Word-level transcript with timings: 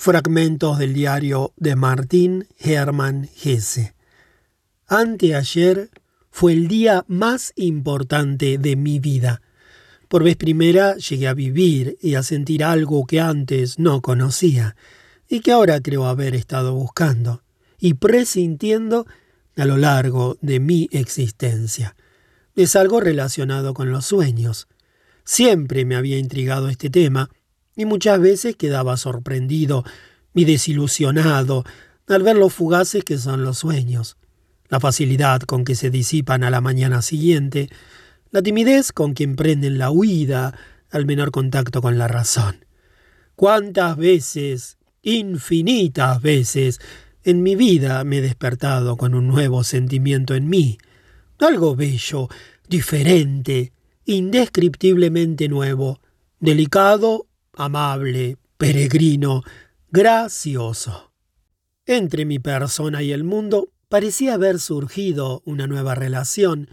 Fragmentos 0.00 0.78
del 0.78 0.94
diario 0.94 1.52
de 1.56 1.74
Martín 1.74 2.46
Hermann 2.60 3.28
Hesse. 3.42 3.94
Anteayer 4.86 5.90
fue 6.30 6.52
el 6.52 6.68
día 6.68 7.04
más 7.08 7.52
importante 7.56 8.58
de 8.58 8.76
mi 8.76 9.00
vida. 9.00 9.42
Por 10.06 10.22
vez 10.22 10.36
primera 10.36 10.94
llegué 10.94 11.26
a 11.26 11.34
vivir 11.34 11.98
y 12.00 12.14
a 12.14 12.22
sentir 12.22 12.62
algo 12.62 13.06
que 13.06 13.18
antes 13.20 13.80
no 13.80 14.00
conocía 14.00 14.76
y 15.28 15.40
que 15.40 15.50
ahora 15.50 15.80
creo 15.80 16.06
haber 16.06 16.36
estado 16.36 16.74
buscando 16.74 17.42
y 17.80 17.94
presintiendo 17.94 19.04
a 19.56 19.64
lo 19.64 19.78
largo 19.78 20.38
de 20.40 20.60
mi 20.60 20.88
existencia. 20.92 21.96
Es 22.54 22.76
algo 22.76 23.00
relacionado 23.00 23.74
con 23.74 23.90
los 23.90 24.06
sueños. 24.06 24.68
Siempre 25.24 25.84
me 25.84 25.96
había 25.96 26.18
intrigado 26.18 26.68
este 26.68 26.88
tema 26.88 27.30
y 27.78 27.84
muchas 27.84 28.20
veces 28.20 28.56
quedaba 28.56 28.96
sorprendido 28.96 29.84
y 30.34 30.44
desilusionado 30.44 31.64
al 32.08 32.24
ver 32.24 32.36
lo 32.36 32.48
fugaces 32.48 33.04
que 33.04 33.18
son 33.18 33.44
los 33.44 33.58
sueños, 33.58 34.16
la 34.68 34.80
facilidad 34.80 35.42
con 35.42 35.64
que 35.64 35.76
se 35.76 35.88
disipan 35.88 36.42
a 36.42 36.50
la 36.50 36.60
mañana 36.60 37.02
siguiente, 37.02 37.68
la 38.32 38.42
timidez 38.42 38.90
con 38.90 39.14
que 39.14 39.22
emprenden 39.22 39.78
la 39.78 39.92
huida 39.92 40.58
al 40.90 41.06
menor 41.06 41.30
contacto 41.30 41.80
con 41.80 41.98
la 41.98 42.08
razón. 42.08 42.64
¿Cuántas 43.36 43.96
veces, 43.96 44.76
infinitas 45.02 46.20
veces, 46.20 46.80
en 47.22 47.44
mi 47.44 47.54
vida 47.54 48.02
me 48.02 48.18
he 48.18 48.22
despertado 48.22 48.96
con 48.96 49.14
un 49.14 49.28
nuevo 49.28 49.62
sentimiento 49.62 50.34
en 50.34 50.48
mí, 50.48 50.78
algo 51.38 51.76
bello, 51.76 52.28
diferente, 52.68 53.72
indescriptiblemente 54.04 55.46
nuevo, 55.46 56.00
delicado 56.40 57.28
amable, 57.58 58.38
peregrino, 58.56 59.42
gracioso. 59.90 61.12
Entre 61.86 62.24
mi 62.24 62.38
persona 62.38 63.02
y 63.02 63.12
el 63.12 63.24
mundo 63.24 63.72
parecía 63.88 64.34
haber 64.34 64.60
surgido 64.60 65.42
una 65.44 65.66
nueva 65.66 65.94
relación, 65.94 66.70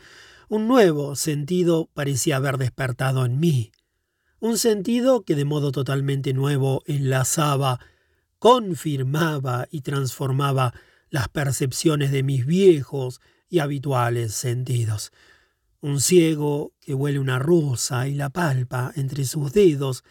un 0.47 0.67
nuevo 0.67 1.15
sentido 1.15 1.89
parecía 1.93 2.35
haber 2.37 2.57
despertado 2.57 3.25
en 3.25 3.39
mí, 3.39 3.71
un 4.39 4.59
sentido 4.59 5.23
que 5.23 5.35
de 5.35 5.43
modo 5.43 5.71
totalmente 5.71 6.33
nuevo 6.33 6.83
enlazaba, 6.85 7.79
confirmaba 8.37 9.67
y 9.71 9.81
transformaba 9.81 10.73
las 11.09 11.29
percepciones 11.29 12.11
de 12.11 12.21
mis 12.21 12.45
viejos 12.45 13.21
y 13.49 13.59
habituales 13.59 14.35
sentidos. 14.35 15.11
Un 15.81 15.99
ciego 15.99 16.73
que 16.79 16.93
huele 16.93 17.17
una 17.17 17.39
rosa 17.39 18.07
y 18.07 18.13
la 18.13 18.29
palpa 18.29 18.91
entre 18.95 19.25
sus 19.25 19.51
dedos 19.51 20.03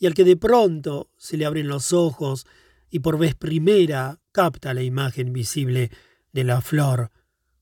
y 0.00 0.06
al 0.06 0.14
que 0.14 0.24
de 0.24 0.36
pronto 0.36 1.10
se 1.18 1.36
le 1.36 1.44
abren 1.44 1.68
los 1.68 1.92
ojos 1.92 2.46
y 2.90 3.00
por 3.00 3.18
vez 3.18 3.34
primera 3.34 4.18
capta 4.32 4.74
la 4.74 4.82
imagen 4.82 5.32
visible 5.32 5.90
de 6.32 6.42
la 6.42 6.62
flor, 6.62 7.12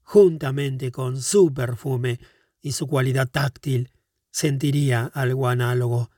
juntamente 0.02 0.92
con 0.92 1.20
su 1.20 1.52
perfume 1.52 2.20
y 2.62 2.72
su 2.72 2.86
cualidad 2.86 3.28
táctil, 3.28 3.90
sentiría 4.30 5.10
algo 5.12 5.48
análogo. 5.48 6.10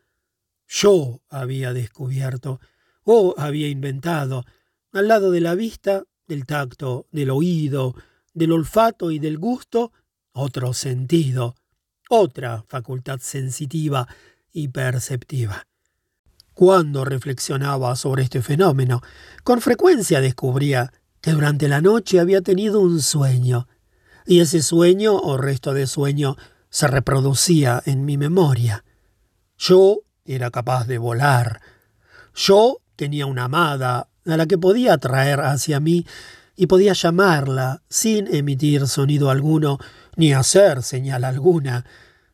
Yo 0.68 1.22
había 1.30 1.72
descubierto, 1.72 2.60
o 3.02 3.34
había 3.38 3.68
inventado, 3.68 4.44
al 4.92 5.08
lado 5.08 5.30
de 5.30 5.41
la 5.41 5.54
vista, 5.54 6.04
del 6.28 6.44
tacto, 6.44 7.06
del 7.10 7.30
oído, 7.30 7.94
del 8.34 8.52
olfato 8.52 9.10
y 9.10 9.18
del 9.18 9.38
gusto, 9.38 9.92
otro 10.32 10.74
sentido, 10.74 11.56
otra 12.10 12.62
facultad 12.68 13.20
sensitiva 13.20 14.06
y 14.52 14.68
perceptiva. 14.68 15.69
Cuando 16.61 17.06
reflexionaba 17.06 17.97
sobre 17.97 18.22
este 18.22 18.42
fenómeno, 18.42 19.00
con 19.44 19.62
frecuencia 19.62 20.20
descubría 20.20 20.92
que 21.22 21.30
durante 21.30 21.69
la 21.69 21.80
noche 21.80 22.20
había 22.20 22.42
tenido 22.42 22.80
un 22.80 23.00
sueño, 23.00 23.66
y 24.27 24.41
ese 24.41 24.61
sueño 24.61 25.16
o 25.16 25.38
resto 25.38 25.72
de 25.72 25.86
sueño 25.86 26.37
se 26.69 26.87
reproducía 26.87 27.82
en 27.87 28.04
mi 28.04 28.19
memoria. 28.19 28.84
Yo 29.56 30.00
era 30.26 30.50
capaz 30.50 30.87
de 30.87 30.99
volar. 30.99 31.62
Yo 32.34 32.82
tenía 32.94 33.25
una 33.25 33.44
amada 33.44 34.10
a 34.26 34.37
la 34.37 34.44
que 34.44 34.59
podía 34.59 34.93
atraer 34.93 35.41
hacia 35.41 35.81
mí 35.81 36.06
y 36.56 36.66
podía 36.66 36.93
llamarla 36.93 37.81
sin 37.88 38.26
emitir 38.34 38.87
sonido 38.87 39.31
alguno 39.31 39.78
ni 40.15 40.34
hacer 40.34 40.82
señal 40.82 41.25
alguna. 41.25 41.87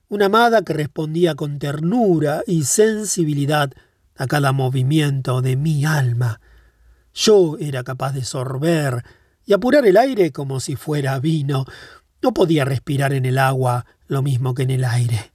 Una 0.09 0.27
amada 0.27 0.63
que 0.63 0.73
respondía 0.73 1.37
con 1.37 1.61
ternura 1.61 2.43
y 2.45 2.65
sensibilidad 2.65 3.71
a 4.17 4.27
cada 4.27 4.53
movimiento 4.53 5.43
de 5.43 5.57
mi 5.57 5.85
alma. 5.85 6.41
Yo 7.15 7.57
era 7.59 7.85
capaz 7.85 8.13
de 8.13 8.25
sorber 8.25 9.05
y 9.45 9.53
apurar 9.53 9.87
el 9.87 9.97
aire 9.97 10.33
como 10.33 10.61
si 10.61 10.77
fuera 10.77 11.19
vino. 11.19 11.65
No 12.23 12.35
podía 12.35 12.65
respirar 12.65 13.13
en 13.13 13.25
el 13.25 13.39
agua 13.39 13.87
lo 14.07 14.23
mismo 14.23 14.55
que 14.55 14.65
en 14.65 14.71
el 14.71 14.85
aire. 14.85 15.33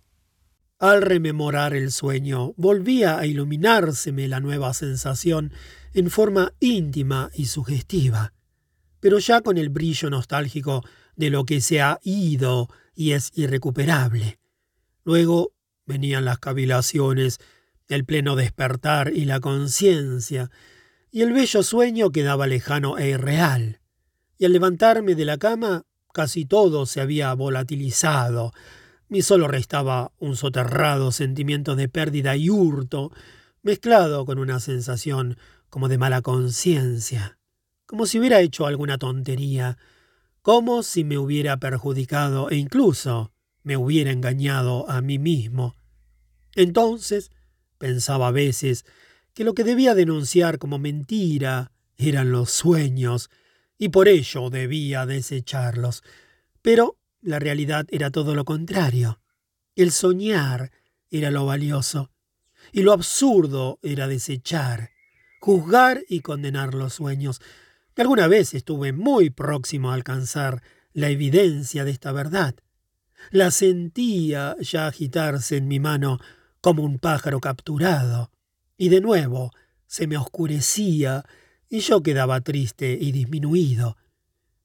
Al 0.79 1.03
rememorar 1.03 1.75
el 1.75 1.91
sueño, 1.91 2.53
volvía 2.57 3.19
a 3.19 3.27
iluminárseme 3.27 4.27
la 4.27 4.39
nueva 4.39 4.73
sensación 4.73 5.53
en 5.93 6.09
forma 6.09 6.53
íntima 6.59 7.29
y 7.35 7.45
sugestiva, 7.45 8.33
pero 8.99 9.19
ya 9.19 9.41
con 9.41 9.57
el 9.57 9.69
brillo 9.69 10.09
nostálgico 10.09 10.83
de 11.15 11.29
lo 11.29 11.45
que 11.45 11.61
se 11.61 11.81
ha 11.81 11.99
ido 12.03 12.67
y 12.95 13.11
es 13.11 13.31
irrecuperable. 13.35 14.39
Luego 15.03 15.53
venían 15.85 16.25
las 16.25 16.39
cavilaciones 16.39 17.39
el 17.95 18.05
pleno 18.05 18.35
despertar 18.35 19.11
y 19.13 19.25
la 19.25 19.39
conciencia, 19.39 20.49
y 21.11 21.21
el 21.21 21.33
bello 21.33 21.63
sueño 21.63 22.11
quedaba 22.11 22.47
lejano 22.47 22.97
e 22.97 23.09
irreal. 23.09 23.81
Y 24.37 24.45
al 24.45 24.53
levantarme 24.53 25.15
de 25.15 25.25
la 25.25 25.37
cama, 25.37 25.83
casi 26.13 26.45
todo 26.45 26.85
se 26.85 27.01
había 27.01 27.33
volatilizado, 27.33 28.53
y 29.09 29.23
solo 29.23 29.47
restaba 29.47 30.13
un 30.19 30.37
soterrado 30.37 31.11
sentimiento 31.11 31.75
de 31.75 31.89
pérdida 31.89 32.37
y 32.37 32.49
hurto, 32.49 33.11
mezclado 33.61 34.25
con 34.25 34.39
una 34.39 34.59
sensación 34.59 35.37
como 35.69 35.89
de 35.89 35.97
mala 35.97 36.21
conciencia, 36.21 37.37
como 37.85 38.05
si 38.05 38.19
hubiera 38.19 38.39
hecho 38.39 38.65
alguna 38.65 38.97
tontería, 38.97 39.77
como 40.41 40.81
si 40.81 41.03
me 41.03 41.17
hubiera 41.17 41.57
perjudicado 41.57 42.49
e 42.49 42.55
incluso 42.55 43.31
me 43.63 43.77
hubiera 43.77 44.11
engañado 44.11 44.89
a 44.89 45.01
mí 45.01 45.19
mismo. 45.19 45.75
Entonces 46.55 47.31
Pensaba 47.81 48.27
a 48.27 48.31
veces 48.31 48.85
que 49.33 49.43
lo 49.43 49.55
que 49.55 49.63
debía 49.63 49.95
denunciar 49.95 50.59
como 50.59 50.77
mentira 50.77 51.71
eran 51.97 52.31
los 52.31 52.51
sueños, 52.51 53.31
y 53.75 53.89
por 53.89 54.07
ello 54.07 54.51
debía 54.51 55.07
desecharlos. 55.07 56.03
Pero 56.61 56.99
la 57.21 57.39
realidad 57.39 57.87
era 57.89 58.11
todo 58.11 58.35
lo 58.35 58.45
contrario. 58.45 59.19
El 59.75 59.91
soñar 59.91 60.71
era 61.09 61.31
lo 61.31 61.47
valioso, 61.47 62.11
y 62.71 62.83
lo 62.83 62.93
absurdo 62.93 63.79
era 63.81 64.07
desechar, 64.07 64.91
juzgar 65.39 66.03
y 66.07 66.19
condenar 66.19 66.75
los 66.75 66.93
sueños. 66.93 67.41
Alguna 67.97 68.27
vez 68.27 68.53
estuve 68.53 68.93
muy 68.93 69.31
próximo 69.31 69.89
a 69.89 69.95
alcanzar 69.95 70.61
la 70.93 71.09
evidencia 71.09 71.83
de 71.83 71.89
esta 71.89 72.11
verdad. 72.11 72.53
La 73.31 73.49
sentía 73.49 74.55
ya 74.59 74.85
agitarse 74.85 75.57
en 75.57 75.67
mi 75.67 75.79
mano 75.79 76.19
como 76.61 76.83
un 76.83 76.99
pájaro 76.99 77.39
capturado, 77.39 78.31
y 78.77 78.89
de 78.89 79.01
nuevo 79.01 79.51
se 79.87 80.07
me 80.07 80.17
oscurecía 80.17 81.25
y 81.67 81.79
yo 81.79 82.01
quedaba 82.01 82.41
triste 82.41 82.97
y 82.99 83.11
disminuido. 83.11 83.97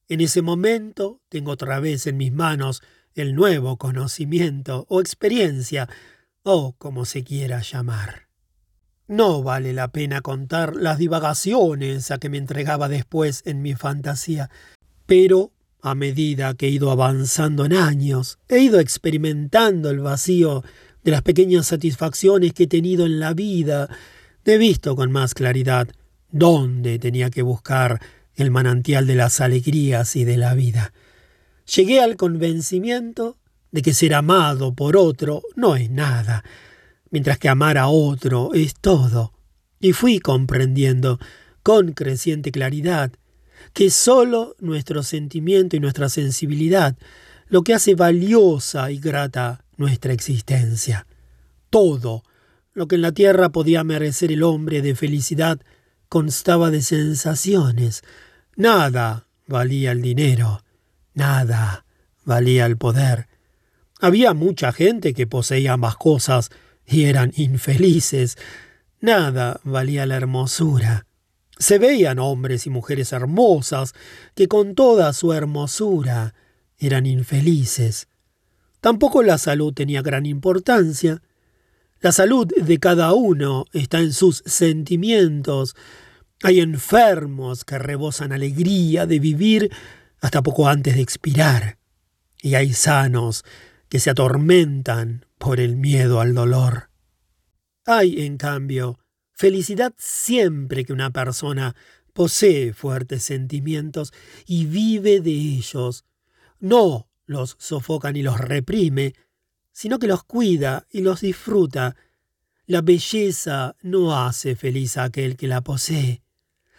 En 0.08 0.20
ese 0.20 0.42
momento 0.42 1.20
tengo 1.28 1.52
otra 1.52 1.80
vez 1.80 2.06
en 2.06 2.16
mis 2.16 2.32
manos 2.32 2.82
el 3.14 3.34
nuevo 3.34 3.76
conocimiento 3.76 4.86
o 4.88 5.00
experiencia, 5.00 5.88
o 6.42 6.74
como 6.78 7.04
se 7.04 7.24
quiera 7.24 7.60
llamar. 7.62 8.28
No 9.08 9.42
vale 9.42 9.72
la 9.72 9.88
pena 9.88 10.20
contar 10.20 10.76
las 10.76 10.98
divagaciones 10.98 12.10
a 12.10 12.18
que 12.18 12.28
me 12.28 12.38
entregaba 12.38 12.88
después 12.88 13.42
en 13.46 13.62
mi 13.62 13.74
fantasía, 13.74 14.50
pero 15.06 15.52
a 15.80 15.94
medida 15.94 16.54
que 16.54 16.66
he 16.66 16.70
ido 16.70 16.90
avanzando 16.90 17.64
en 17.64 17.72
años, 17.72 18.38
he 18.48 18.58
ido 18.58 18.80
experimentando 18.80 19.90
el 19.90 20.00
vacío 20.00 20.64
de 21.06 21.12
las 21.12 21.22
pequeñas 21.22 21.68
satisfacciones 21.68 22.52
que 22.52 22.64
he 22.64 22.66
tenido 22.66 23.06
en 23.06 23.20
la 23.20 23.32
vida, 23.32 23.88
he 24.44 24.58
visto 24.58 24.96
con 24.96 25.12
más 25.12 25.34
claridad 25.34 25.86
dónde 26.32 26.98
tenía 26.98 27.30
que 27.30 27.42
buscar 27.42 28.00
el 28.34 28.50
manantial 28.50 29.06
de 29.06 29.14
las 29.14 29.40
alegrías 29.40 30.16
y 30.16 30.24
de 30.24 30.36
la 30.36 30.54
vida. 30.54 30.92
Llegué 31.76 32.00
al 32.00 32.16
convencimiento 32.16 33.38
de 33.70 33.82
que 33.82 33.94
ser 33.94 34.14
amado 34.14 34.74
por 34.74 34.96
otro 34.96 35.42
no 35.54 35.76
es 35.76 35.90
nada, 35.90 36.42
mientras 37.12 37.38
que 37.38 37.48
amar 37.48 37.78
a 37.78 37.86
otro 37.86 38.52
es 38.52 38.74
todo, 38.74 39.32
y 39.78 39.92
fui 39.92 40.18
comprendiendo 40.18 41.20
con 41.62 41.92
creciente 41.92 42.50
claridad 42.50 43.12
que 43.72 43.90
sólo 43.90 44.56
nuestro 44.58 45.04
sentimiento 45.04 45.76
y 45.76 45.80
nuestra 45.80 46.08
sensibilidad 46.08 46.96
lo 47.46 47.62
que 47.62 47.74
hace 47.74 47.94
valiosa 47.94 48.90
y 48.90 48.98
grata 48.98 49.62
nuestra 49.76 50.12
existencia. 50.12 51.06
Todo 51.70 52.22
lo 52.72 52.88
que 52.88 52.96
en 52.96 53.02
la 53.02 53.12
tierra 53.12 53.50
podía 53.50 53.84
merecer 53.84 54.32
el 54.32 54.42
hombre 54.42 54.82
de 54.82 54.94
felicidad 54.94 55.60
constaba 56.08 56.70
de 56.70 56.82
sensaciones. 56.82 58.02
Nada 58.54 59.26
valía 59.46 59.92
el 59.92 60.02
dinero, 60.02 60.62
nada 61.14 61.84
valía 62.24 62.66
el 62.66 62.76
poder. 62.76 63.28
Había 64.00 64.34
mucha 64.34 64.72
gente 64.72 65.14
que 65.14 65.26
poseía 65.26 65.72
ambas 65.72 65.96
cosas 65.96 66.50
y 66.86 67.04
eran 67.04 67.32
infelices. 67.36 68.36
Nada 69.00 69.60
valía 69.64 70.06
la 70.06 70.16
hermosura. 70.16 71.06
Se 71.58 71.78
veían 71.78 72.18
hombres 72.18 72.66
y 72.66 72.70
mujeres 72.70 73.12
hermosas 73.12 73.94
que 74.34 74.48
con 74.48 74.74
toda 74.74 75.12
su 75.14 75.32
hermosura 75.32 76.34
eran 76.78 77.06
infelices. 77.06 78.08
Tampoco 78.80 79.22
la 79.22 79.38
salud 79.38 79.72
tenía 79.72 80.02
gran 80.02 80.26
importancia. 80.26 81.22
La 82.00 82.12
salud 82.12 82.46
de 82.46 82.78
cada 82.78 83.12
uno 83.14 83.64
está 83.72 84.00
en 84.00 84.12
sus 84.12 84.42
sentimientos. 84.46 85.74
Hay 86.42 86.60
enfermos 86.60 87.64
que 87.64 87.78
rebosan 87.78 88.32
alegría 88.32 89.06
de 89.06 89.18
vivir 89.18 89.70
hasta 90.20 90.42
poco 90.42 90.68
antes 90.68 90.94
de 90.96 91.02
expirar. 91.02 91.78
Y 92.42 92.54
hay 92.54 92.72
sanos 92.72 93.44
que 93.88 93.98
se 93.98 94.10
atormentan 94.10 95.26
por 95.38 95.60
el 95.60 95.76
miedo 95.76 96.20
al 96.20 96.34
dolor. 96.34 96.90
Hay, 97.86 98.24
en 98.24 98.36
cambio, 98.36 98.98
felicidad 99.32 99.94
siempre 99.96 100.84
que 100.84 100.92
una 100.92 101.10
persona 101.10 101.74
posee 102.12 102.72
fuertes 102.72 103.22
sentimientos 103.22 104.12
y 104.46 104.66
vive 104.66 105.20
de 105.20 105.30
ellos. 105.30 106.04
No 106.58 107.08
los 107.26 107.56
sofoca 107.58 108.12
ni 108.12 108.22
los 108.22 108.38
reprime, 108.38 109.14
sino 109.72 109.98
que 109.98 110.06
los 110.06 110.24
cuida 110.24 110.86
y 110.90 111.02
los 111.02 111.20
disfruta. 111.20 111.96
La 112.66 112.80
belleza 112.80 113.76
no 113.82 114.16
hace 114.16 114.56
feliz 114.56 114.96
a 114.96 115.04
aquel 115.04 115.36
que 115.36 115.46
la 115.46 115.60
posee, 115.60 116.22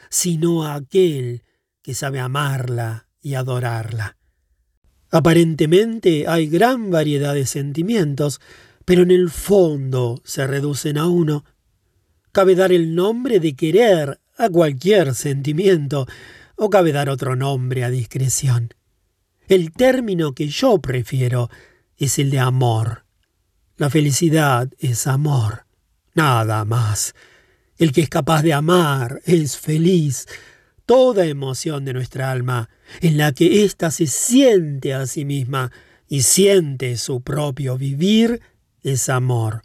sino 0.09 0.65
a 0.65 0.75
aquel 0.75 1.44
que 1.81 1.94
sabe 1.94 2.19
amarla 2.19 3.07
y 3.21 3.35
adorarla. 3.35 4.17
Aparentemente 5.09 6.27
hay 6.27 6.47
gran 6.47 6.91
variedad 6.91 7.33
de 7.33 7.45
sentimientos, 7.45 8.41
pero 8.83 9.03
en 9.03 9.11
el 9.11 9.29
fondo 9.29 10.21
se 10.25 10.47
reducen 10.47 10.97
a 10.97 11.07
uno. 11.07 11.45
Cabe 12.31 12.55
dar 12.55 12.71
el 12.71 12.95
nombre 12.95 13.39
de 13.39 13.55
querer 13.55 14.19
a 14.38 14.49
cualquier 14.49 15.15
sentimiento, 15.15 16.07
o 16.55 16.69
cabe 16.69 16.91
dar 16.91 17.09
otro 17.09 17.35
nombre 17.35 17.83
a 17.83 17.89
discreción. 17.89 18.69
El 19.47 19.71
término 19.71 20.33
que 20.33 20.49
yo 20.49 20.79
prefiero 20.79 21.49
es 21.97 22.19
el 22.19 22.31
de 22.31 22.39
amor. 22.39 23.05
La 23.77 23.89
felicidad 23.89 24.69
es 24.77 25.07
amor, 25.07 25.65
nada 26.13 26.65
más. 26.65 27.15
El 27.77 27.94
que 27.94 28.01
es 28.01 28.09
capaz 28.09 28.41
de 28.41 28.53
amar 28.53 29.21
es 29.25 29.57
feliz. 29.57 30.27
Toda 30.85 31.25
emoción 31.25 31.85
de 31.85 31.94
nuestra 31.94 32.31
alma, 32.31 32.69
en 33.01 33.17
la 33.17 33.31
que 33.31 33.63
ésta 33.63 33.89
se 33.89 34.07
siente 34.07 34.94
a 34.94 35.05
sí 35.05 35.23
misma 35.23 35.71
y 36.09 36.23
siente 36.23 36.97
su 36.97 37.21
propio 37.21 37.77
vivir, 37.77 38.41
es 38.83 39.07
amor. 39.07 39.61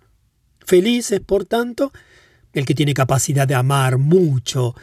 Feliz 0.64 1.10
es, 1.10 1.20
por 1.20 1.44
tanto, 1.44 1.92
el 2.52 2.66
que 2.66 2.74
tiene 2.74 2.94
capacidad 2.94 3.48
de 3.48 3.54
amar 3.54 3.98
mucho, 3.98 4.76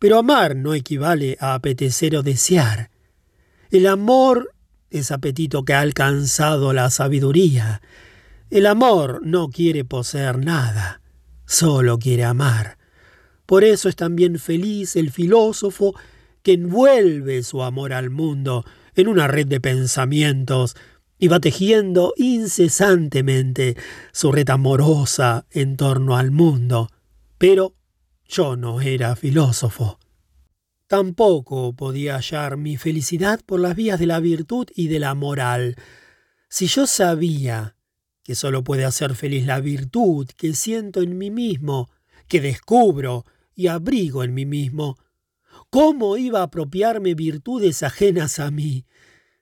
pero 0.00 0.18
amar 0.18 0.56
no 0.56 0.74
equivale 0.74 1.36
a 1.40 1.54
apetecer 1.54 2.16
o 2.16 2.22
desear. 2.22 2.91
El 3.72 3.86
amor 3.86 4.52
es 4.90 5.10
apetito 5.12 5.64
que 5.64 5.72
ha 5.72 5.80
alcanzado 5.80 6.74
la 6.74 6.90
sabiduría. 6.90 7.80
El 8.50 8.66
amor 8.66 9.20
no 9.24 9.48
quiere 9.48 9.82
poseer 9.82 10.36
nada, 10.36 11.00
solo 11.46 11.98
quiere 11.98 12.24
amar. 12.24 12.76
Por 13.46 13.64
eso 13.64 13.88
es 13.88 13.96
también 13.96 14.38
feliz 14.38 14.94
el 14.94 15.10
filósofo 15.10 15.94
que 16.42 16.52
envuelve 16.52 17.42
su 17.42 17.62
amor 17.62 17.94
al 17.94 18.10
mundo 18.10 18.66
en 18.94 19.08
una 19.08 19.26
red 19.26 19.46
de 19.46 19.58
pensamientos 19.58 20.76
y 21.18 21.28
va 21.28 21.40
tejiendo 21.40 22.12
incesantemente 22.18 23.78
su 24.12 24.32
red 24.32 24.50
amorosa 24.50 25.46
en 25.50 25.78
torno 25.78 26.18
al 26.18 26.30
mundo. 26.30 26.90
Pero 27.38 27.74
yo 28.28 28.54
no 28.54 28.82
era 28.82 29.16
filósofo. 29.16 29.98
Tampoco 30.92 31.74
podía 31.74 32.16
hallar 32.16 32.58
mi 32.58 32.76
felicidad 32.76 33.40
por 33.46 33.60
las 33.60 33.74
vías 33.74 33.98
de 33.98 34.04
la 34.04 34.20
virtud 34.20 34.66
y 34.74 34.88
de 34.88 34.98
la 34.98 35.14
moral. 35.14 35.76
Si 36.50 36.66
yo 36.66 36.86
sabía 36.86 37.76
que 38.22 38.34
solo 38.34 38.62
puede 38.62 38.84
hacer 38.84 39.14
feliz 39.14 39.46
la 39.46 39.60
virtud 39.60 40.28
que 40.36 40.52
siento 40.52 41.00
en 41.00 41.16
mí 41.16 41.30
mismo, 41.30 41.88
que 42.28 42.42
descubro 42.42 43.24
y 43.54 43.68
abrigo 43.68 44.22
en 44.22 44.34
mí 44.34 44.44
mismo, 44.44 44.98
¿cómo 45.70 46.18
iba 46.18 46.40
a 46.40 46.42
apropiarme 46.42 47.14
virtudes 47.14 47.82
ajenas 47.82 48.38
a 48.38 48.50
mí? 48.50 48.84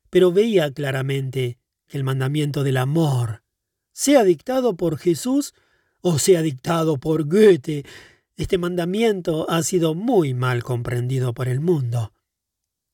Pero 0.08 0.30
veía 0.30 0.72
claramente 0.72 1.58
que 1.88 1.98
el 1.98 2.04
mandamiento 2.04 2.62
del 2.62 2.76
amor, 2.76 3.42
sea 3.90 4.22
dictado 4.22 4.76
por 4.76 4.98
Jesús 4.98 5.52
o 6.00 6.20
sea 6.20 6.42
dictado 6.42 6.98
por 6.98 7.24
Goethe, 7.24 7.84
este 8.42 8.56
mandamiento 8.56 9.50
ha 9.50 9.62
sido 9.62 9.94
muy 9.94 10.32
mal 10.32 10.62
comprendido 10.62 11.34
por 11.34 11.46
el 11.46 11.60
mundo. 11.60 12.14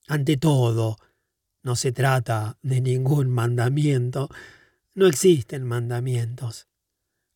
Ante 0.05 0.35
todo, 0.35 0.97
no 1.63 1.77
se 1.77 1.93
trata 1.93 2.57
de 2.61 2.81
ningún 2.81 3.29
mandamiento. 3.29 4.29
No 4.93 5.07
existen 5.07 5.63
mandamientos. 5.63 6.67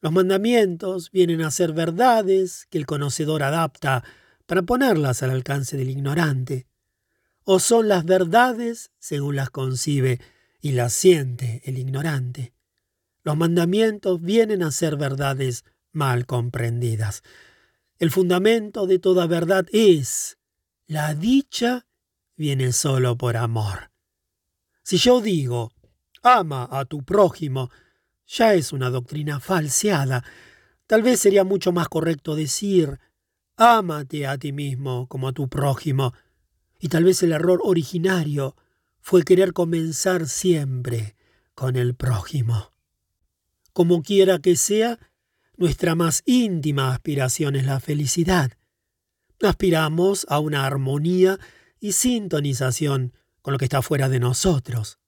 Los 0.02 0.12
mandamientos 0.12 1.10
vienen 1.12 1.42
a 1.42 1.52
ser 1.52 1.72
verdades 1.72 2.68
que 2.70 2.78
el 2.80 2.86
conocedor 2.86 3.44
adapta 3.44 4.04
para 4.46 4.64
ponerlas 4.64 5.24
al 5.24 5.30
alcance 5.30 5.78
del 5.78 5.90
ignorante. 5.90 6.68
O 7.46 7.60
son 7.60 7.88
las 7.88 8.04
verdades 8.04 8.92
según 9.00 9.38
las 9.38 9.52
concibe 9.52 10.20
y 10.60 10.74
las 10.74 10.92
siente 10.92 11.62
el 11.64 11.78
ignorante. 11.78 12.54
Los 13.24 13.38
mandamientos 13.38 14.22
vienen 14.22 14.64
a 14.64 14.72
ser 14.72 14.98
verdades 14.98 15.64
mal 15.94 16.26
comprendidas. 16.26 17.24
El 18.02 18.10
fundamento 18.10 18.88
de 18.88 18.98
toda 18.98 19.28
verdad 19.28 19.68
es 19.72 20.40
la 20.88 21.14
dicha 21.14 21.86
viene 22.36 22.72
solo 22.72 23.16
por 23.16 23.38
amor. 23.38 23.92
Si 24.82 24.98
yo 24.98 25.22
digo, 25.22 25.72
ama 26.24 26.68
a 26.72 26.86
tu 26.86 27.04
prójimo, 27.04 27.70
ya 28.26 28.56
es 28.56 28.74
una 28.74 28.90
doctrina 28.90 29.40
falseada. 29.40 30.26
Tal 30.88 31.04
vez 31.04 31.20
sería 31.20 31.44
mucho 31.44 31.72
más 31.74 31.90
correcto 31.90 32.36
decir, 32.36 33.00
ámate 33.56 34.26
a 34.26 34.36
ti 34.40 34.52
mismo 34.52 35.06
como 35.08 35.28
a 35.28 35.34
tu 35.34 35.48
prójimo. 35.48 36.12
Y 36.80 36.88
tal 36.88 37.04
vez 37.04 37.22
el 37.22 37.34
error 37.34 37.60
originario 37.64 38.56
fue 39.00 39.22
querer 39.22 39.54
comenzar 39.54 40.28
siempre 40.28 41.16
con 41.54 41.76
el 41.76 41.94
prójimo. 41.94 42.72
Como 43.74 44.02
quiera 44.02 44.40
que 44.40 44.56
sea, 44.56 44.98
nuestra 45.58 45.96
más 45.96 46.24
íntima 46.26 46.94
aspiración 46.94 47.56
es 47.56 47.66
la 47.66 47.80
felicidad. 47.80 48.52
Aspiramos 49.42 50.26
a 50.30 50.40
una 50.40 50.66
armonía 50.66 51.40
y 51.80 51.94
sintonización 51.94 53.14
con 53.42 53.54
lo 53.54 53.58
que 53.58 53.66
está 53.66 53.82
fuera 53.82 54.10
de 54.10 54.20
nosotros. 54.20 55.00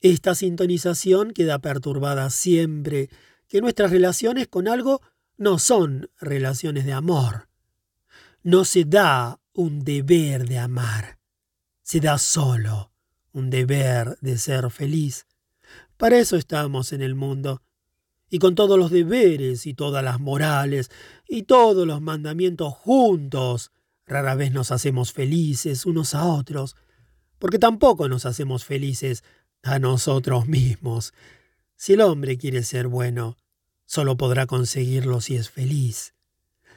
Esta 0.00 0.34
sintonización 0.34 1.32
queda 1.32 1.58
perturbada 1.58 2.30
siempre 2.30 3.10
que 3.48 3.60
nuestras 3.60 3.90
relaciones 3.90 4.48
con 4.48 4.68
algo 4.68 5.00
no 5.36 5.58
son 5.58 6.10
relaciones 6.20 6.84
de 6.84 6.92
amor. 6.92 7.48
No 8.42 8.64
se 8.64 8.84
da 8.84 9.40
un 9.52 9.84
deber 9.84 10.48
de 10.48 10.58
amar, 10.58 11.18
se 11.82 12.00
da 12.00 12.18
solo 12.18 12.92
un 13.32 13.50
deber 13.50 14.18
de 14.20 14.38
ser 14.38 14.70
feliz. 14.70 15.26
Para 15.96 16.18
eso 16.18 16.36
estamos 16.36 16.92
en 16.92 17.02
el 17.02 17.14
mundo, 17.14 17.62
y 18.30 18.38
con 18.38 18.54
todos 18.54 18.78
los 18.78 18.90
deberes 18.90 19.66
y 19.66 19.74
todas 19.74 20.04
las 20.04 20.20
morales 20.20 20.90
y 21.28 21.44
todos 21.44 21.86
los 21.86 22.00
mandamientos 22.00 22.74
juntos, 22.74 23.72
rara 24.06 24.34
vez 24.34 24.52
nos 24.52 24.70
hacemos 24.70 25.12
felices 25.12 25.86
unos 25.86 26.14
a 26.14 26.24
otros, 26.24 26.76
porque 27.38 27.58
tampoco 27.58 28.08
nos 28.08 28.26
hacemos 28.26 28.64
felices 28.64 29.24
a 29.62 29.78
nosotros 29.78 30.46
mismos. 30.46 31.14
Si 31.76 31.94
el 31.94 32.00
hombre 32.00 32.38
quiere 32.38 32.62
ser 32.62 32.88
bueno, 32.88 33.36
solo 33.86 34.16
podrá 34.16 34.46
conseguirlo 34.46 35.20
si 35.20 35.36
es 35.36 35.50
feliz, 35.50 36.14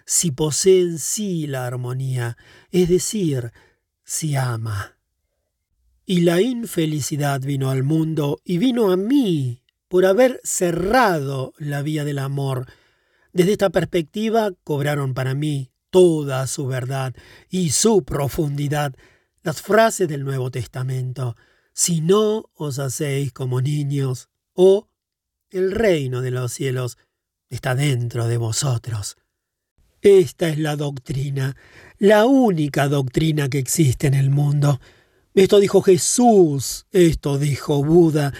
si 0.05 0.31
posee 0.31 0.81
en 0.81 0.99
sí 0.99 1.47
la 1.47 1.65
armonía, 1.65 2.37
es 2.71 2.89
decir, 2.89 3.51
si 4.03 4.35
ama. 4.35 4.97
Y 6.05 6.21
la 6.21 6.41
infelicidad 6.41 7.41
vino 7.41 7.69
al 7.69 7.83
mundo 7.83 8.41
y 8.43 8.57
vino 8.57 8.91
a 8.91 8.97
mí 8.97 9.60
por 9.91 10.05
haber 10.05 10.39
cerrado 10.45 11.53
la 11.57 11.81
vía 11.81 12.05
del 12.05 12.19
amor. 12.19 12.65
Desde 13.33 13.51
esta 13.51 13.71
perspectiva 13.71 14.53
cobraron 14.63 15.13
para 15.13 15.35
mí 15.35 15.73
toda 15.89 16.47
su 16.47 16.65
verdad 16.65 17.13
y 17.49 17.71
su 17.71 18.05
profundidad 18.05 18.95
las 19.43 19.61
frases 19.61 20.07
del 20.07 20.23
Nuevo 20.23 20.49
Testamento. 20.49 21.35
Si 21.73 21.99
no 21.99 22.45
os 22.53 22.79
hacéis 22.79 23.33
como 23.33 23.59
niños, 23.59 24.29
o 24.53 24.87
el 25.49 25.73
reino 25.73 26.21
de 26.21 26.31
los 26.31 26.53
cielos 26.53 26.97
está 27.49 27.75
dentro 27.75 28.29
de 28.29 28.37
vosotros. 28.37 29.17
Esta 30.01 30.47
es 30.47 30.57
la 30.57 30.77
doctrina, 30.77 31.57
la 31.97 32.27
única 32.27 32.87
doctrina 32.87 33.49
que 33.49 33.59
existe 33.59 34.07
en 34.07 34.13
el 34.13 34.29
mundo. 34.29 34.79
Esto 35.33 35.59
dijo 35.59 35.81
Jesús, 35.81 36.85
esto 36.91 37.37
dijo 37.37 37.83
Buda, 37.83 38.31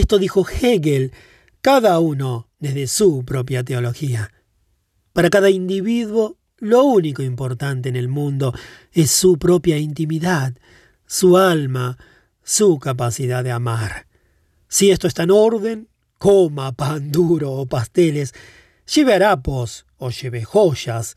esto 0.00 0.18
dijo 0.18 0.46
Hegel, 0.48 1.12
cada 1.60 1.98
uno 1.98 2.48
desde 2.58 2.86
su 2.86 3.24
propia 3.24 3.64
teología. 3.64 4.32
Para 5.12 5.30
cada 5.30 5.50
individuo, 5.50 6.36
lo 6.58 6.84
único 6.84 7.22
importante 7.22 7.88
en 7.88 7.96
el 7.96 8.08
mundo 8.08 8.54
es 8.92 9.10
su 9.10 9.38
propia 9.38 9.78
intimidad, 9.78 10.54
su 11.06 11.36
alma, 11.36 11.98
su 12.42 12.78
capacidad 12.78 13.44
de 13.44 13.50
amar. 13.50 14.06
Si 14.68 14.90
esto 14.90 15.06
está 15.06 15.24
en 15.24 15.30
orden, 15.30 15.88
coma 16.18 16.72
pan 16.72 17.12
duro 17.12 17.52
o 17.52 17.66
pasteles, 17.66 18.34
lleve 18.94 19.14
harapos 19.14 19.86
o 19.96 20.10
lleve 20.10 20.44
joyas. 20.44 21.14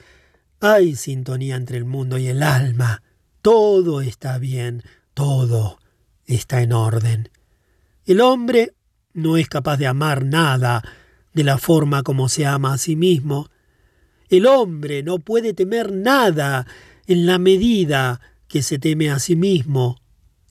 Hay 0.59 0.95
sintonía 0.95 1.55
entre 1.55 1.77
el 1.77 1.85
mundo 1.85 2.17
y 2.17 2.27
el 2.27 2.43
alma. 2.43 3.01
Todo 3.41 4.01
está 4.01 4.37
bien, 4.37 4.83
todo 5.13 5.79
está 6.25 6.61
en 6.61 6.73
orden. 6.73 7.29
El 8.09 8.21
hombre 8.21 8.73
no 9.13 9.37
es 9.37 9.47
capaz 9.47 9.77
de 9.77 9.85
amar 9.85 10.25
nada 10.25 10.83
de 11.35 11.43
la 11.43 11.59
forma 11.59 12.01
como 12.01 12.27
se 12.27 12.43
ama 12.43 12.73
a 12.73 12.79
sí 12.79 12.95
mismo. 12.95 13.51
El 14.29 14.47
hombre 14.47 15.03
no 15.03 15.19
puede 15.19 15.53
temer 15.53 15.93
nada 15.93 16.65
en 17.05 17.27
la 17.27 17.37
medida 17.37 18.19
que 18.47 18.63
se 18.63 18.79
teme 18.79 19.11
a 19.11 19.19
sí 19.19 19.35
mismo. 19.35 20.01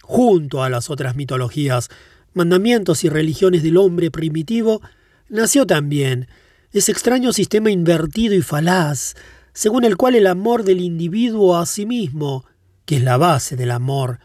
Junto 0.05 0.63
a 0.63 0.71
las 0.71 0.89
otras 0.89 1.17
mitologías, 1.17 1.89
mandamientos 2.33 3.03
y 3.03 3.09
religiones 3.09 3.65
del 3.65 3.79
hombre 3.79 4.13
primitivo, 4.13 4.81
nació 5.29 5.67
también 5.67 6.29
ese 6.71 6.93
extraño 6.93 7.33
sistema 7.33 7.73
invertido 7.73 8.37
y 8.37 8.43
falaz, 8.43 9.17
según 9.53 9.83
el 9.83 9.97
cual 9.97 10.15
el 10.15 10.29
amor 10.29 10.63
del 10.63 10.81
individuo 10.81 11.57
a 11.57 11.67
sí 11.67 11.87
mismo, 11.87 12.45
que 12.85 12.99
es 12.99 13.03
la 13.03 13.17
base 13.17 13.57
del 13.57 13.73
amor, 13.73 14.21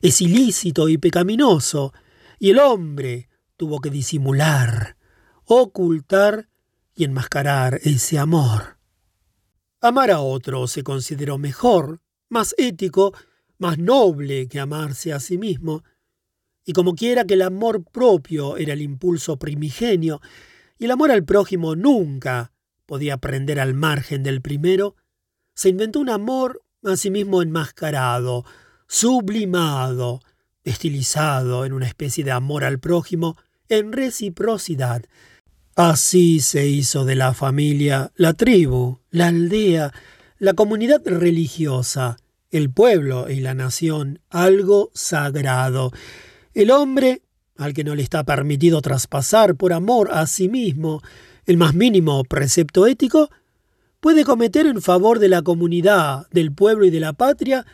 es 0.00 0.22
ilícito 0.22 0.88
y 0.88 0.96
pecaminoso, 0.96 1.92
y 2.38 2.50
el 2.50 2.58
hombre 2.58 3.28
tuvo 3.56 3.80
que 3.80 3.90
disimular, 3.90 4.96
ocultar 5.44 6.48
y 6.94 7.04
enmascarar 7.04 7.80
ese 7.82 8.18
amor. 8.18 8.78
Amar 9.80 10.10
a 10.10 10.20
otro 10.20 10.66
se 10.66 10.82
consideró 10.82 11.38
mejor, 11.38 12.00
más 12.28 12.54
ético, 12.58 13.14
más 13.58 13.78
noble 13.78 14.48
que 14.48 14.60
amarse 14.60 15.12
a 15.12 15.20
sí 15.20 15.38
mismo, 15.38 15.84
y 16.64 16.72
como 16.72 16.94
quiera 16.94 17.24
que 17.24 17.34
el 17.34 17.42
amor 17.42 17.84
propio 17.84 18.56
era 18.56 18.72
el 18.72 18.82
impulso 18.82 19.38
primigenio, 19.38 20.20
y 20.78 20.84
el 20.84 20.90
amor 20.90 21.10
al 21.10 21.24
prójimo 21.24 21.74
nunca 21.76 22.52
podía 22.86 23.18
prender 23.18 23.60
al 23.60 23.74
margen 23.74 24.22
del 24.22 24.42
primero, 24.42 24.96
se 25.54 25.70
inventó 25.70 26.00
un 26.00 26.10
amor 26.10 26.62
a 26.84 26.96
sí 26.96 27.10
mismo 27.10 27.42
enmascarado, 27.42 28.44
sublimado, 28.86 30.20
estilizado 30.64 31.64
en 31.64 31.72
una 31.72 31.86
especie 31.86 32.24
de 32.24 32.32
amor 32.32 32.64
al 32.64 32.78
prójimo 32.78 33.36
en 33.68 33.92
reciprocidad. 33.92 35.04
Así 35.76 36.40
se 36.40 36.66
hizo 36.66 37.04
de 37.04 37.14
la 37.14 37.34
familia, 37.34 38.12
la 38.16 38.34
tribu, 38.34 38.98
la 39.10 39.28
aldea, 39.28 39.92
la 40.38 40.54
comunidad 40.54 41.02
religiosa, 41.04 42.16
el 42.50 42.70
pueblo 42.70 43.30
y 43.30 43.40
la 43.40 43.54
nación 43.54 44.20
algo 44.30 44.90
sagrado. 44.94 45.92
El 46.54 46.70
hombre, 46.70 47.22
al 47.56 47.74
que 47.74 47.84
no 47.84 47.94
le 47.94 48.02
está 48.02 48.24
permitido 48.24 48.80
traspasar 48.80 49.54
por 49.54 49.72
amor 49.72 50.10
a 50.12 50.26
sí 50.26 50.48
mismo 50.48 51.02
el 51.46 51.56
más 51.56 51.74
mínimo 51.74 52.24
precepto 52.24 52.86
ético, 52.86 53.30
puede 54.00 54.24
cometer 54.24 54.66
en 54.66 54.82
favor 54.82 55.18
de 55.18 55.28
la 55.28 55.42
comunidad, 55.42 56.26
del 56.30 56.52
pueblo 56.52 56.84
y 56.84 56.90
de 56.90 57.00
la 57.00 57.12
patria 57.12 57.66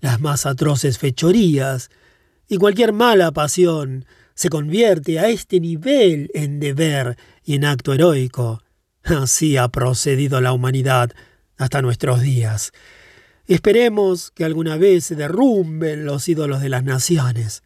las 0.00 0.20
más 0.20 0.46
atroces 0.46 0.98
fechorías, 0.98 1.90
y 2.52 2.58
cualquier 2.58 2.92
mala 2.92 3.32
pasión 3.32 4.04
se 4.34 4.50
convierte 4.50 5.18
a 5.18 5.30
este 5.30 5.58
nivel 5.58 6.30
en 6.34 6.60
deber 6.60 7.16
y 7.42 7.54
en 7.54 7.64
acto 7.64 7.94
heroico. 7.94 8.62
Así 9.04 9.56
ha 9.56 9.68
procedido 9.68 10.38
la 10.42 10.52
humanidad 10.52 11.12
hasta 11.56 11.80
nuestros 11.80 12.20
días. 12.20 12.72
Esperemos 13.46 14.30
que 14.32 14.44
alguna 14.44 14.76
vez 14.76 15.04
se 15.04 15.16
derrumben 15.16 16.04
los 16.04 16.28
ídolos 16.28 16.60
de 16.60 16.68
las 16.68 16.84
naciones, 16.84 17.62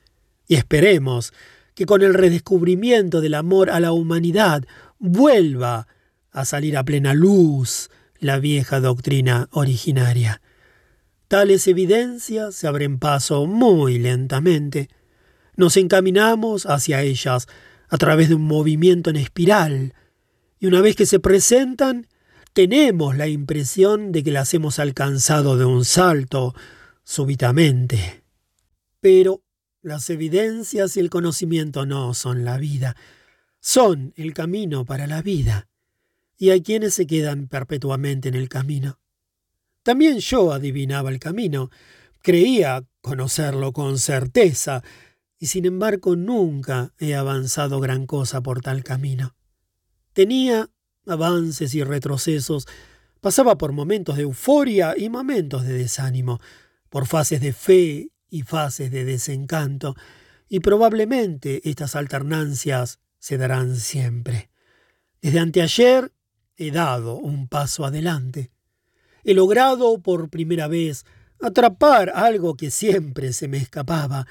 y 0.46 0.54
esperemos 0.54 1.32
que 1.74 1.84
con 1.84 2.02
el 2.02 2.14
redescubrimiento 2.14 3.20
del 3.20 3.34
amor 3.34 3.70
a 3.70 3.80
la 3.80 3.90
humanidad 3.90 4.64
vuelva 5.00 5.88
a 6.30 6.44
salir 6.44 6.76
a 6.76 6.84
plena 6.84 7.12
luz 7.12 7.90
la 8.20 8.38
vieja 8.38 8.78
doctrina 8.78 9.48
originaria. 9.50 10.40
Tales 11.28 11.66
evidencias 11.66 12.54
se 12.54 12.68
abren 12.68 13.00
paso 13.00 13.46
muy 13.46 13.98
lentamente. 13.98 14.88
Nos 15.56 15.76
encaminamos 15.76 16.66
hacia 16.66 17.02
ellas 17.02 17.48
a 17.88 17.98
través 17.98 18.28
de 18.28 18.36
un 18.36 18.42
movimiento 18.42 19.10
en 19.10 19.16
espiral, 19.16 19.94
y 20.60 20.66
una 20.66 20.80
vez 20.80 20.94
que 20.94 21.04
se 21.04 21.18
presentan, 21.18 22.06
tenemos 22.52 23.16
la 23.16 23.26
impresión 23.26 24.12
de 24.12 24.22
que 24.22 24.30
las 24.30 24.54
hemos 24.54 24.78
alcanzado 24.78 25.56
de 25.56 25.64
un 25.64 25.84
salto 25.84 26.54
súbitamente. 27.02 28.22
Pero 29.00 29.42
las 29.82 30.08
evidencias 30.10 30.96
y 30.96 31.00
el 31.00 31.10
conocimiento 31.10 31.86
no 31.86 32.14
son 32.14 32.44
la 32.44 32.56
vida, 32.56 32.96
son 33.60 34.12
el 34.16 34.32
camino 34.32 34.84
para 34.84 35.08
la 35.08 35.22
vida, 35.22 35.68
y 36.38 36.50
hay 36.50 36.62
quienes 36.62 36.94
se 36.94 37.06
quedan 37.06 37.48
perpetuamente 37.48 38.28
en 38.28 38.36
el 38.36 38.48
camino. 38.48 39.00
También 39.86 40.18
yo 40.18 40.52
adivinaba 40.52 41.10
el 41.10 41.20
camino, 41.20 41.70
creía 42.20 42.84
conocerlo 43.02 43.72
con 43.72 44.00
certeza, 44.00 44.82
y 45.38 45.46
sin 45.46 45.64
embargo 45.64 46.16
nunca 46.16 46.92
he 46.98 47.14
avanzado 47.14 47.78
gran 47.78 48.04
cosa 48.04 48.40
por 48.40 48.62
tal 48.62 48.82
camino. 48.82 49.36
Tenía 50.12 50.68
avances 51.06 51.72
y 51.76 51.84
retrocesos, 51.84 52.66
pasaba 53.20 53.58
por 53.58 53.70
momentos 53.70 54.16
de 54.16 54.22
euforia 54.22 54.94
y 54.98 55.08
momentos 55.08 55.62
de 55.62 55.74
desánimo, 55.74 56.40
por 56.90 57.06
fases 57.06 57.40
de 57.40 57.52
fe 57.52 58.10
y 58.28 58.42
fases 58.42 58.90
de 58.90 59.04
desencanto, 59.04 59.94
y 60.48 60.58
probablemente 60.58 61.60
estas 61.62 61.94
alternancias 61.94 62.98
se 63.20 63.38
darán 63.38 63.76
siempre. 63.76 64.50
Desde 65.22 65.38
anteayer 65.38 66.12
he 66.56 66.72
dado 66.72 67.18
un 67.18 67.46
paso 67.46 67.84
adelante 67.84 68.50
he 69.26 69.34
logrado 69.34 69.98
por 69.98 70.30
primera 70.30 70.68
vez 70.68 71.04
atrapar 71.40 72.12
algo 72.14 72.56
que 72.56 72.70
siempre 72.70 73.32
se 73.32 73.48
me 73.48 73.58
escapaba, 73.58 74.26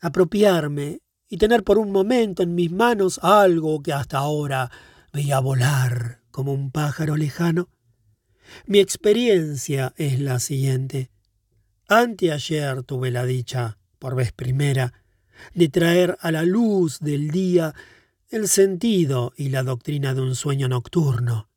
apropiarme 0.00 1.00
y 1.28 1.38
tener 1.38 1.62
por 1.62 1.78
un 1.78 1.92
momento 1.92 2.42
en 2.42 2.56
mis 2.56 2.72
manos 2.72 3.20
algo 3.22 3.80
que 3.80 3.92
hasta 3.92 4.18
ahora 4.18 4.72
veía 5.12 5.38
volar 5.38 6.20
como 6.32 6.52
un 6.52 6.72
pájaro 6.72 7.16
lejano. 7.16 7.68
Mi 8.66 8.80
experiencia 8.80 9.94
es 9.96 10.18
la 10.18 10.40
siguiente. 10.40 11.10
Anteayer 11.86 12.82
tuve 12.82 13.12
la 13.12 13.24
dicha, 13.24 13.78
por 14.00 14.16
vez 14.16 14.32
primera, 14.32 14.92
de 15.54 15.68
traer 15.68 16.18
a 16.20 16.32
la 16.32 16.42
luz 16.42 16.98
del 16.98 17.30
día 17.30 17.72
el 18.30 18.48
sentido 18.48 19.32
y 19.36 19.50
la 19.50 19.62
doctrina 19.62 20.12
de 20.12 20.22
un 20.22 20.34
sueño 20.34 20.68
nocturno. 20.68 21.48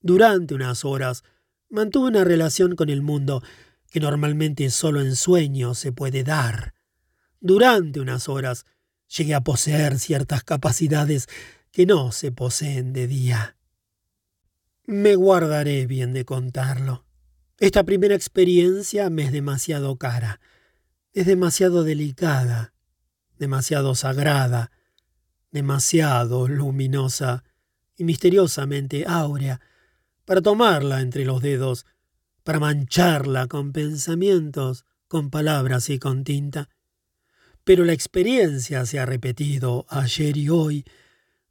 Durante 0.00 0.54
unas 0.54 0.84
horas 0.84 1.22
Mantuve 1.70 2.08
una 2.08 2.24
relación 2.24 2.76
con 2.76 2.88
el 2.88 3.02
mundo 3.02 3.42
que 3.90 4.00
normalmente 4.00 4.70
solo 4.70 5.02
en 5.02 5.14
sueños 5.16 5.78
se 5.78 5.92
puede 5.92 6.24
dar. 6.24 6.74
Durante 7.40 8.00
unas 8.00 8.28
horas 8.28 8.64
llegué 9.14 9.34
a 9.34 9.42
poseer 9.42 9.98
ciertas 9.98 10.44
capacidades 10.44 11.28
que 11.70 11.84
no 11.84 12.10
se 12.12 12.32
poseen 12.32 12.92
de 12.92 13.06
día. 13.06 13.56
Me 14.86 15.14
guardaré 15.14 15.86
bien 15.86 16.14
de 16.14 16.24
contarlo. 16.24 17.04
Esta 17.58 17.84
primera 17.84 18.14
experiencia 18.14 19.10
me 19.10 19.24
es 19.24 19.32
demasiado 19.32 19.96
cara, 19.96 20.40
es 21.12 21.26
demasiado 21.26 21.84
delicada, 21.84 22.72
demasiado 23.38 23.94
sagrada, 23.94 24.70
demasiado 25.50 26.48
luminosa 26.48 27.44
y 27.96 28.04
misteriosamente 28.04 29.04
áurea 29.06 29.60
para 30.28 30.42
tomarla 30.42 31.00
entre 31.00 31.24
los 31.24 31.40
dedos, 31.40 31.86
para 32.44 32.60
mancharla 32.60 33.46
con 33.46 33.72
pensamientos, 33.72 34.84
con 35.06 35.30
palabras 35.30 35.88
y 35.88 35.98
con 35.98 36.22
tinta. 36.22 36.68
Pero 37.64 37.82
la 37.86 37.94
experiencia 37.94 38.84
se 38.84 38.98
ha 38.98 39.06
repetido 39.06 39.86
ayer 39.88 40.36
y 40.36 40.50
hoy. 40.50 40.84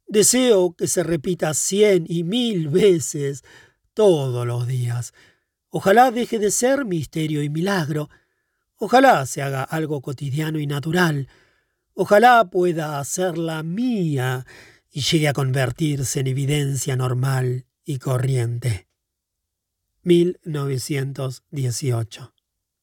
Deseo 0.06 0.76
que 0.76 0.86
se 0.86 1.02
repita 1.02 1.54
cien 1.54 2.04
y 2.08 2.22
mil 2.22 2.68
veces 2.68 3.42
todos 3.94 4.46
los 4.46 4.68
días. 4.68 5.12
Ojalá 5.70 6.12
deje 6.12 6.38
de 6.38 6.52
ser 6.52 6.84
misterio 6.84 7.42
y 7.42 7.48
milagro. 7.48 8.08
Ojalá 8.76 9.26
se 9.26 9.42
haga 9.42 9.64
algo 9.64 10.00
cotidiano 10.02 10.60
y 10.60 10.68
natural. 10.68 11.26
Ojalá 11.94 12.48
pueda 12.48 13.00
hacerla 13.00 13.64
mía 13.64 14.46
y 14.88 15.00
llegue 15.00 15.26
a 15.26 15.32
convertirse 15.32 16.20
en 16.20 16.28
evidencia 16.28 16.94
normal 16.94 17.64
y 17.88 17.98
corriente. 17.98 18.86
1918. 20.02 22.34